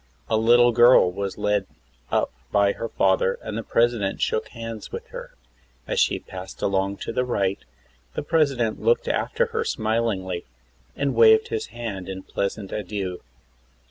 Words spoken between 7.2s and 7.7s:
right